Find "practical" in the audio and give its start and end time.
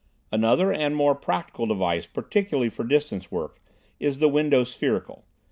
1.13-1.67